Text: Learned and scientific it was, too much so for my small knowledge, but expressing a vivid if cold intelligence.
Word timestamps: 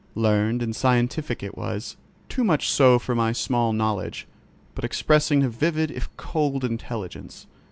Learned 0.15 0.63
and 0.63 0.75
scientific 0.75 1.43
it 1.43 1.55
was, 1.55 1.95
too 2.27 2.43
much 2.43 2.71
so 2.71 2.97
for 2.97 3.13
my 3.13 3.33
small 3.33 3.71
knowledge, 3.71 4.25
but 4.73 4.83
expressing 4.83 5.43
a 5.43 5.49
vivid 5.49 5.91
if 5.91 6.09
cold 6.17 6.65
intelligence. 6.65 7.45